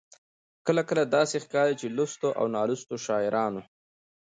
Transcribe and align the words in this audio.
کله 0.65 0.81
کله 0.89 1.03
داسې 1.15 1.35
ښکاري 1.45 1.75
چې 1.81 1.87
لوستو 1.97 2.29
او 2.39 2.45
نالوستو 2.55 2.95
شاعرانو. 3.05 3.61